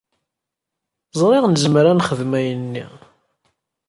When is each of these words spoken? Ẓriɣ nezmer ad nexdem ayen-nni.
Ẓriɣ 1.19 1.43
nezmer 1.47 1.85
ad 1.91 1.95
nexdem 1.97 2.31
ayen-nni. 2.39 2.85